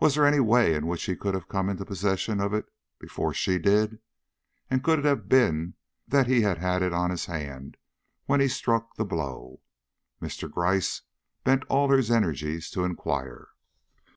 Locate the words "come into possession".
1.46-2.40